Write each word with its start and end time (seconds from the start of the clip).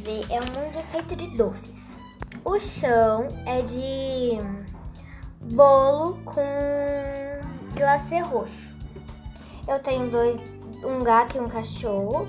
Aqui 0.00 0.26
é 0.32 0.40
um 0.40 0.44
mundo 0.44 0.82
feito 0.90 1.14
de 1.14 1.26
doces. 1.36 1.78
O 2.42 2.58
chão 2.58 3.28
é 3.44 3.60
de 3.60 4.38
bolo 5.52 6.18
com 6.24 6.40
glacê 7.76 8.20
roxo. 8.20 8.74
Eu 9.68 9.78
tenho 9.78 10.10
dois, 10.10 10.40
um 10.82 11.04
gato 11.04 11.36
e 11.36 11.40
um 11.40 11.48
cachorro. 11.48 12.26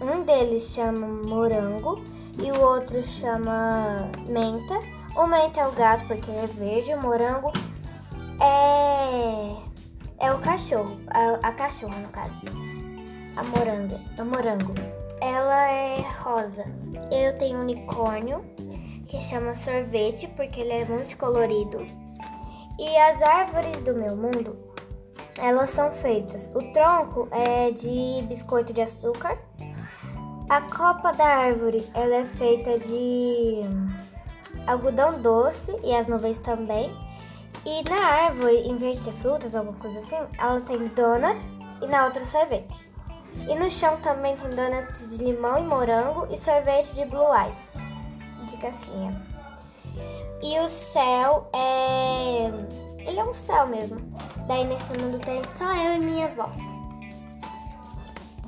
Um 0.00 0.24
deles 0.24 0.72
chama 0.72 1.06
morango 1.06 2.02
e 2.38 2.50
o 2.52 2.58
outro 2.58 3.04
chama 3.04 4.10
menta. 4.26 4.80
O 5.14 5.26
menta 5.26 5.60
é 5.60 5.68
o 5.68 5.72
gato 5.72 6.06
porque 6.06 6.30
ele 6.30 6.40
é 6.40 6.46
verde, 6.46 6.94
o 6.94 7.02
morango 7.02 7.50
é 8.40 9.56
é 10.18 10.32
o 10.32 10.38
cachorro, 10.38 10.98
a, 11.08 11.48
a 11.48 11.52
cachorra 11.52 11.98
no 11.98 12.08
caso. 12.08 12.32
A 13.36 13.42
moranga, 13.42 14.00
a 14.18 14.24
morango. 14.24 14.99
Ela 15.20 15.70
é 15.70 16.00
rosa. 16.22 16.64
Eu 17.10 17.36
tenho 17.38 17.58
um 17.58 17.62
unicórnio 17.62 18.42
que 19.06 19.20
chama 19.20 19.52
sorvete 19.54 20.26
porque 20.36 20.60
ele 20.60 20.72
é 20.72 20.84
muito 20.84 21.16
colorido. 21.16 21.84
E 22.78 22.96
as 22.96 23.20
árvores 23.20 23.76
do 23.82 23.94
meu 23.94 24.16
mundo, 24.16 24.56
elas 25.38 25.70
são 25.70 25.92
feitas. 25.92 26.48
O 26.54 26.72
tronco 26.72 27.28
é 27.30 27.70
de 27.70 28.24
biscoito 28.26 28.72
de 28.72 28.80
açúcar. 28.80 29.38
A 30.48 30.62
copa 30.62 31.12
da 31.12 31.26
árvore, 31.26 31.86
ela 31.94 32.16
é 32.16 32.24
feita 32.24 32.78
de 32.78 33.60
algodão 34.66 35.20
doce 35.20 35.76
e 35.84 35.94
as 35.94 36.06
nuvens 36.06 36.38
também. 36.40 36.90
E 37.66 37.88
na 37.88 38.02
árvore, 38.02 38.56
em 38.56 38.76
vez 38.76 38.96
de 38.96 39.04
ter 39.04 39.12
frutas 39.20 39.52
ou 39.54 39.60
alguma 39.60 39.78
coisa 39.78 39.98
assim, 39.98 40.16
ela 40.38 40.60
tem 40.62 40.78
donuts 40.88 41.58
e 41.82 41.86
na 41.86 42.06
outra 42.06 42.24
sorvete. 42.24 42.89
E 43.48 43.54
no 43.54 43.70
chão 43.70 43.96
também 43.98 44.36
tem 44.36 44.50
donuts 44.50 45.08
de 45.08 45.24
limão 45.24 45.58
e 45.58 45.62
morango 45.62 46.26
e 46.30 46.36
sorvete 46.36 46.94
de 46.94 47.04
blue 47.04 47.28
ice, 47.50 47.78
de 48.48 48.56
casquinha. 48.58 49.14
E 50.42 50.58
o 50.58 50.68
céu 50.68 51.48
é. 51.52 52.50
Ele 52.98 53.18
é 53.18 53.24
um 53.24 53.34
céu 53.34 53.66
mesmo. 53.66 53.96
Daí 54.46 54.66
nesse 54.66 54.92
mundo 54.98 55.18
tem 55.20 55.42
só 55.44 55.64
eu 55.74 55.96
e 55.96 56.00
minha 56.00 56.26
avó. 56.26 56.50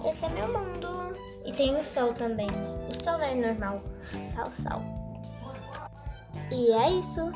Esse 0.05 0.25
é 0.25 0.29
meu 0.31 0.49
mundo. 0.49 1.17
E 1.45 1.53
tem 1.53 1.75
o 1.77 1.85
sol 1.85 2.13
também. 2.15 2.49
O 2.49 3.05
sol 3.05 3.21
é 3.21 3.35
normal. 3.35 3.83
Sol, 4.35 4.51
sol. 4.51 4.83
E 6.51 6.73
é 6.73 6.91
isso. 6.91 7.33